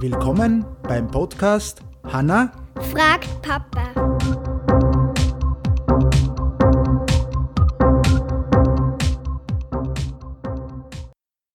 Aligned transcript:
Willkommen 0.00 0.64
beim 0.82 1.10
Podcast 1.10 1.82
Hanna 2.04 2.52
fragt 2.90 3.28
Papa. 3.42 3.92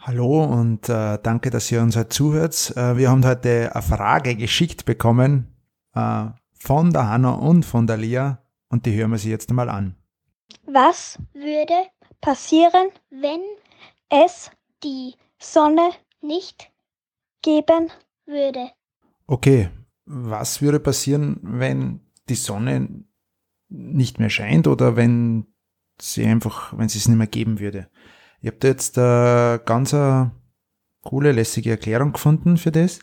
Hallo 0.00 0.44
und 0.44 0.88
äh, 0.88 1.18
danke, 1.22 1.50
dass 1.50 1.70
ihr 1.70 1.82
uns 1.82 1.96
heute 1.96 2.08
zuhört. 2.08 2.72
Äh, 2.76 2.96
wir 2.96 3.10
haben 3.10 3.24
heute 3.24 3.70
eine 3.72 3.82
Frage 3.82 4.34
geschickt 4.34 4.84
bekommen 4.84 5.54
äh, 5.94 6.26
von 6.52 6.92
der 6.92 7.08
Hanna 7.08 7.34
und 7.34 7.64
von 7.64 7.86
der 7.86 7.96
Lia 7.96 8.42
und 8.70 8.86
die 8.86 8.94
hören 8.94 9.12
wir 9.12 9.18
sie 9.18 9.30
jetzt 9.30 9.50
einmal 9.50 9.68
an. 9.68 9.94
Was 10.66 11.18
Würde, 11.32 11.86
passieren, 12.20 12.88
wenn 13.10 13.40
es 14.08 14.50
die 14.82 15.14
Sonne 15.38 15.90
nicht 16.20 16.70
geben 17.42 17.90
würde. 18.26 18.70
Okay, 19.26 19.70
was 20.04 20.60
würde 20.60 20.80
passieren, 20.80 21.38
wenn 21.42 22.00
die 22.28 22.34
Sonne 22.34 23.04
nicht 23.68 24.18
mehr 24.18 24.30
scheint 24.30 24.66
oder 24.66 24.96
wenn 24.96 25.46
sie 26.00 26.24
einfach, 26.24 26.76
wenn 26.76 26.88
sie 26.88 26.98
es 26.98 27.08
nicht 27.08 27.18
mehr 27.18 27.26
geben 27.26 27.60
würde? 27.60 27.88
Ich 28.40 28.48
habe 28.48 28.58
da 28.58 28.68
jetzt 28.68 28.98
eine 28.98 29.60
ganz 29.64 29.94
eine 29.94 30.32
coole, 31.02 31.32
lässige 31.32 31.70
Erklärung 31.70 32.12
gefunden 32.12 32.56
für 32.56 32.72
das. 32.72 32.98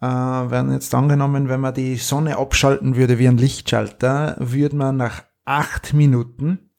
Äh, 0.00 0.06
wenn 0.06 0.72
jetzt 0.72 0.94
angenommen, 0.94 1.48
wenn 1.48 1.60
man 1.60 1.74
die 1.74 1.96
Sonne 1.96 2.36
abschalten 2.36 2.96
würde 2.96 3.18
wie 3.18 3.28
ein 3.28 3.38
Lichtschalter, 3.38 4.36
würde 4.38 4.76
man 4.76 4.96
nach 4.96 5.24
acht 5.44 5.92
Minuten 5.92 6.70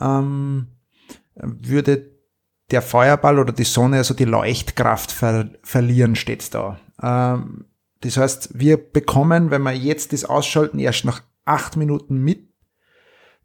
ähm, 0.00 0.68
würde 1.34 2.17
der 2.70 2.82
Feuerball 2.82 3.38
oder 3.38 3.52
die 3.52 3.64
Sonne 3.64 3.98
also 3.98 4.14
die 4.14 4.24
Leuchtkraft 4.24 5.12
ver 5.12 5.50
verlieren, 5.62 6.16
steht 6.16 6.54
da. 6.54 6.78
Ähm, 7.02 7.66
das 8.00 8.16
heißt, 8.16 8.58
wir 8.58 8.76
bekommen, 8.76 9.50
wenn 9.50 9.62
wir 9.62 9.72
jetzt 9.72 10.12
das 10.12 10.24
ausschalten, 10.24 10.78
erst 10.78 11.04
nach 11.04 11.22
acht 11.44 11.76
Minuten 11.76 12.18
mit, 12.18 12.48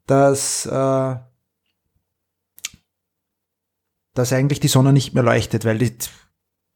dass, 0.06 0.66
äh, 0.66 1.16
dass 4.14 4.34
eigentlich 4.34 4.60
die 4.60 4.68
Sonne 4.68 4.94
nicht 4.94 5.14
mehr 5.14 5.24
leuchtet, 5.24 5.66
weil 5.66 5.78
die, 5.78 5.96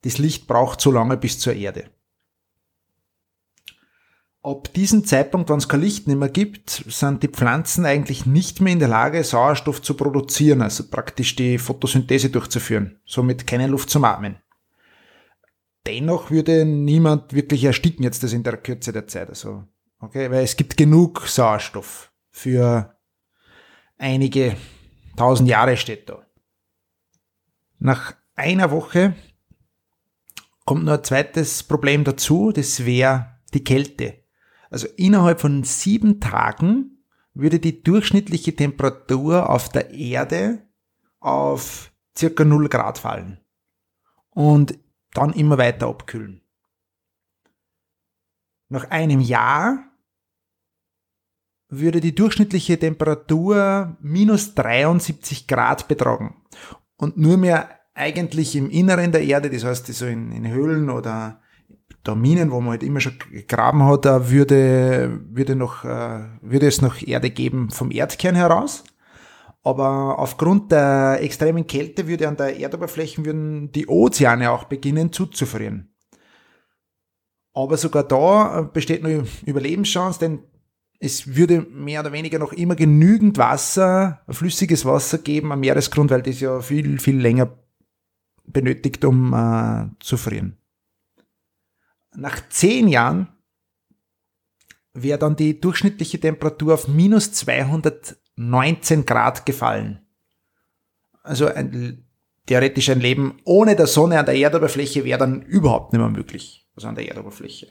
das 0.03 0.17
Licht 0.17 0.47
braucht 0.47 0.81
so 0.81 0.91
lange 0.91 1.17
bis 1.17 1.39
zur 1.39 1.53
Erde. 1.53 1.89
Ab 4.47 4.73
diesem 4.73 5.03
Zeitpunkt, 5.03 5.49
wenn 5.49 5.57
es 5.57 5.67
kein 5.67 5.81
Licht 5.81 6.07
mehr 6.07 6.29
gibt, 6.29 6.69
sind 6.69 7.21
die 7.21 7.27
Pflanzen 7.27 7.85
eigentlich 7.85 8.25
nicht 8.25 8.61
mehr 8.61 8.71
in 8.71 8.79
der 8.79 8.87
Lage, 8.87 9.21
Sauerstoff 9.21 9.81
zu 9.81 9.93
produzieren, 9.93 10.61
also 10.61 10.87
praktisch 10.87 11.35
die 11.35 11.57
Photosynthese 11.57 12.29
durchzuführen, 12.29 12.97
somit 13.05 13.45
keine 13.45 13.67
Luft 13.67 13.89
zum 13.89 14.05
Atmen. 14.05 14.37
Dennoch 15.85 16.31
würde 16.31 16.63
niemand 16.63 17.33
wirklich 17.33 17.65
ersticken 17.65 18.03
jetzt 18.03 18.23
das 18.23 18.31
in 18.31 18.43
der 18.43 18.55
Kürze 18.55 18.93
der 18.93 19.05
Zeit, 19.05 19.27
also, 19.27 19.65
okay, 19.99 20.31
weil 20.31 20.45
es 20.45 20.55
gibt 20.55 20.77
genug 20.77 21.27
Sauerstoff 21.27 22.13
für 22.31 22.97
einige 23.97 24.55
tausend 25.17 25.49
Jahre 25.49 25.75
steht 25.75 26.07
da. 26.07 26.25
Nach 27.79 28.15
einer 28.33 28.71
Woche 28.71 29.13
kommt 30.63 30.85
noch 30.85 30.99
ein 30.99 31.03
zweites 31.03 31.63
Problem 31.63 32.05
dazu, 32.05 32.53
das 32.53 32.85
wäre 32.85 33.41
die 33.53 33.65
Kälte. 33.65 34.23
Also 34.69 34.87
innerhalb 34.97 35.39
von 35.39 35.63
sieben 35.63 36.19
Tagen 36.19 37.03
würde 37.33 37.59
die 37.59 37.83
durchschnittliche 37.83 38.55
Temperatur 38.55 39.49
auf 39.49 39.69
der 39.69 39.91
Erde 39.91 40.67
auf 41.19 41.91
circa 42.17 42.43
0 42.43 42.67
Grad 42.69 42.97
fallen 42.97 43.39
und 44.31 44.77
dann 45.13 45.33
immer 45.33 45.57
weiter 45.57 45.87
abkühlen. 45.87 46.41
Nach 48.69 48.89
einem 48.89 49.21
Jahr 49.21 49.85
würde 51.69 52.01
die 52.01 52.15
durchschnittliche 52.15 52.79
Temperatur 52.79 53.97
minus 54.01 54.55
73 54.55 55.47
Grad 55.47 55.87
betragen 55.87 56.35
und 56.97 57.17
nur 57.17 57.37
mehr 57.37 57.69
eigentlich 57.93 58.55
im 58.55 58.69
Inneren 58.69 59.11
der 59.11 59.23
Erde, 59.23 59.49
das 59.49 59.63
heißt 59.63 59.87
so 59.87 60.05
in, 60.05 60.31
in 60.31 60.47
Höhlen 60.47 60.89
oder 60.89 61.41
da 62.07 62.15
Minen, 62.15 62.51
wo 62.51 62.61
man 62.61 62.71
halt 62.71 62.83
immer 62.83 62.99
schon 62.99 63.17
gegraben 63.31 63.83
hat, 63.83 64.05
da 64.05 64.29
würde, 64.29 65.19
würde, 65.29 65.55
noch, 65.55 65.83
äh, 65.83 66.25
würde 66.41 66.67
es 66.67 66.81
noch 66.81 67.01
Erde 67.01 67.29
geben 67.29 67.69
vom 67.69 67.91
Erdkern 67.91 68.35
heraus. 68.35 68.83
Aber 69.63 70.17
aufgrund 70.19 70.71
der 70.71 71.19
extremen 71.21 71.67
Kälte 71.67 72.07
würde 72.07 72.27
an 72.27 72.37
der 72.37 72.59
Erdoberfläche 72.59 73.25
würden 73.25 73.71
die 73.71 73.87
Ozeane 73.87 74.49
auch 74.51 74.63
beginnen 74.63 75.11
zuzufrieren. 75.11 75.93
Aber 77.53 77.75
sogar 77.75 78.03
da 78.03 78.61
besteht 78.71 79.03
noch 79.03 79.25
Überlebenschance, 79.45 80.19
denn 80.19 80.39
es 80.99 81.35
würde 81.35 81.61
mehr 81.71 82.01
oder 82.01 82.11
weniger 82.11 82.39
noch 82.39 82.53
immer 82.53 82.75
genügend 82.75 83.37
Wasser, 83.37 84.21
flüssiges 84.29 84.85
Wasser 84.85 85.19
geben 85.19 85.51
am 85.51 85.59
Meeresgrund, 85.59 86.11
weil 86.11 86.21
das 86.21 86.39
ja 86.39 86.61
viel, 86.61 86.99
viel 86.99 87.19
länger 87.19 87.49
benötigt, 88.45 89.03
um 89.05 89.33
äh, 89.33 89.89
zu 89.99 90.17
frieren. 90.17 90.56
Nach 92.19 92.41
zehn 92.49 92.87
Jahren 92.87 93.27
wäre 94.91 95.19
dann 95.19 95.35
die 95.35 95.61
durchschnittliche 95.61 96.19
Temperatur 96.19 96.73
auf 96.73 96.87
minus 96.87 97.31
219 97.33 99.05
Grad 99.05 99.45
gefallen. 99.45 99.99
Also 101.21 101.45
ein, 101.45 102.07
theoretisch 102.47 102.89
ein 102.89 103.01
Leben 103.01 103.39
ohne 103.43 103.75
der 103.75 103.85
Sonne 103.85 104.17
an 104.17 104.25
der 104.25 104.35
Erdoberfläche 104.35 105.05
wäre 105.05 105.19
dann 105.19 105.43
überhaupt 105.43 105.93
nicht 105.93 105.99
mehr 105.99 106.09
möglich. 106.09 106.67
Also 106.75 106.87
an 106.87 106.95
der 106.95 107.07
Erdoberfläche. 107.07 107.67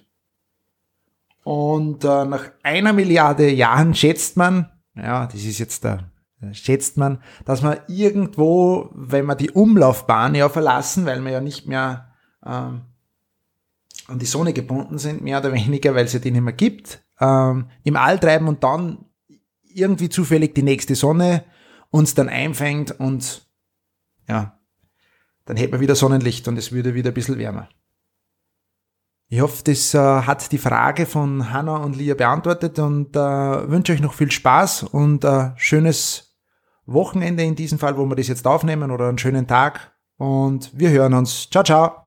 Und 1.42 2.04
äh, 2.04 2.24
nach 2.24 2.52
einer 2.62 2.92
Milliarde 2.92 3.50
Jahren 3.50 3.96
schätzt 3.96 4.36
man, 4.36 4.70
ja, 4.94 5.26
das 5.26 5.42
ist 5.42 5.58
jetzt 5.58 5.84
da, 5.84 6.12
schätzt 6.52 6.98
man, 6.98 7.20
dass 7.44 7.62
man 7.62 7.78
irgendwo, 7.88 8.90
wenn 8.94 9.24
man 9.24 9.38
die 9.38 9.50
Umlaufbahn 9.50 10.36
ja 10.36 10.48
verlassen, 10.48 11.04
weil 11.04 11.20
man 11.20 11.32
ja 11.32 11.40
nicht 11.40 11.66
mehr 11.66 12.12
ähm, 12.44 12.82
an 14.08 14.18
die 14.18 14.26
Sonne 14.26 14.52
gebunden 14.52 14.98
sind, 14.98 15.22
mehr 15.22 15.38
oder 15.38 15.52
weniger, 15.54 15.94
weil 15.94 16.06
es 16.06 16.12
ja 16.12 16.18
die 16.18 16.30
nicht 16.30 16.42
mehr 16.42 16.52
gibt, 16.52 17.04
ähm, 17.20 17.70
im 17.84 17.96
All 17.96 18.18
treiben 18.18 18.48
und 18.48 18.62
dann 18.64 19.04
irgendwie 19.64 20.08
zufällig 20.08 20.54
die 20.54 20.62
nächste 20.62 20.94
Sonne 20.94 21.44
uns 21.90 22.14
dann 22.14 22.28
einfängt 22.28 22.98
und 22.98 23.46
ja, 24.28 24.58
dann 25.44 25.56
hätten 25.56 25.72
wir 25.72 25.80
wieder 25.80 25.94
Sonnenlicht 25.94 26.48
und 26.48 26.56
es 26.56 26.72
würde 26.72 26.94
wieder 26.94 27.10
ein 27.10 27.14
bisschen 27.14 27.38
wärmer. 27.38 27.68
Ich 29.28 29.40
hoffe, 29.40 29.62
das 29.64 29.92
äh, 29.92 29.98
hat 29.98 30.52
die 30.52 30.58
Frage 30.58 31.04
von 31.04 31.52
Hanna 31.52 31.78
und 31.78 31.96
Lia 31.96 32.14
beantwortet 32.14 32.78
und 32.78 33.16
äh, 33.16 33.20
wünsche 33.68 33.92
euch 33.92 34.00
noch 34.00 34.14
viel 34.14 34.30
Spaß 34.30 34.84
und 34.84 35.24
äh, 35.24 35.50
schönes 35.56 36.36
Wochenende 36.86 37.42
in 37.42 37.56
diesem 37.56 37.80
Fall, 37.80 37.98
wo 37.98 38.06
wir 38.06 38.14
das 38.14 38.28
jetzt 38.28 38.46
aufnehmen 38.46 38.92
oder 38.92 39.08
einen 39.08 39.18
schönen 39.18 39.48
Tag 39.48 39.92
und 40.16 40.70
wir 40.78 40.90
hören 40.90 41.14
uns. 41.14 41.50
Ciao, 41.50 41.64
ciao. 41.64 41.92